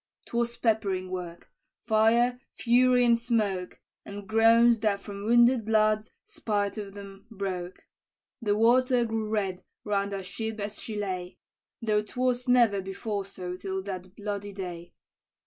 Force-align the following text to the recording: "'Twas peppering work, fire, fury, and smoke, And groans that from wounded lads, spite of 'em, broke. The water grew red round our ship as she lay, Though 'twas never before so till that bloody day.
"'Twas 0.25 0.57
peppering 0.57 1.11
work, 1.11 1.51
fire, 1.85 2.39
fury, 2.55 3.05
and 3.05 3.19
smoke, 3.19 3.79
And 4.03 4.27
groans 4.27 4.79
that 4.79 4.99
from 4.99 5.25
wounded 5.25 5.69
lads, 5.69 6.11
spite 6.23 6.79
of 6.79 6.97
'em, 6.97 7.27
broke. 7.29 7.83
The 8.41 8.57
water 8.57 9.05
grew 9.05 9.29
red 9.29 9.63
round 9.83 10.11
our 10.11 10.23
ship 10.23 10.59
as 10.59 10.81
she 10.81 10.95
lay, 10.95 11.37
Though 11.83 12.01
'twas 12.01 12.47
never 12.47 12.81
before 12.81 13.25
so 13.25 13.55
till 13.55 13.83
that 13.83 14.15
bloody 14.15 14.53
day. 14.53 14.93